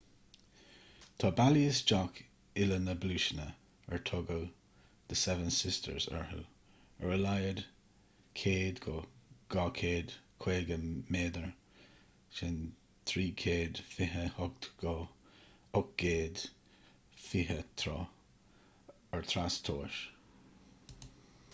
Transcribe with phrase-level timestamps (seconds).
[1.23, 2.15] tá bealaí isteach
[2.61, 3.43] uile na bpluaiseanna
[3.95, 4.47] ar tugadh
[5.11, 6.39] the seven sisters orthu
[7.03, 7.61] ar a laghad
[8.45, 8.95] 100 go
[9.57, 11.45] 250 méadar
[12.41, 14.95] 328 go
[15.85, 18.11] 820 troith
[19.19, 19.97] ar trastomhas